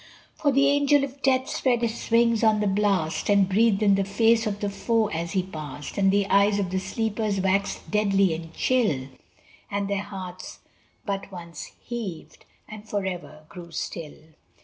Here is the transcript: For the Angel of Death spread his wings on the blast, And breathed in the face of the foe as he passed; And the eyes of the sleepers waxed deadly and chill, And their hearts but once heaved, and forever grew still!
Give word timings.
For 0.33 0.51
the 0.51 0.65
Angel 0.67 1.03
of 1.03 1.21
Death 1.21 1.47
spread 1.47 1.83
his 1.83 2.09
wings 2.09 2.43
on 2.43 2.59
the 2.59 2.65
blast, 2.65 3.29
And 3.29 3.47
breathed 3.47 3.83
in 3.83 3.93
the 3.93 4.03
face 4.03 4.47
of 4.47 4.59
the 4.59 4.67
foe 4.71 5.09
as 5.09 5.33
he 5.33 5.43
passed; 5.43 5.95
And 5.95 6.09
the 6.09 6.25
eyes 6.25 6.57
of 6.57 6.71
the 6.71 6.79
sleepers 6.79 7.39
waxed 7.39 7.91
deadly 7.91 8.33
and 8.33 8.51
chill, 8.51 9.09
And 9.69 9.87
their 9.87 10.01
hearts 10.01 10.61
but 11.05 11.31
once 11.31 11.73
heaved, 11.83 12.45
and 12.67 12.89
forever 12.89 13.45
grew 13.47 13.69
still! 13.69 14.15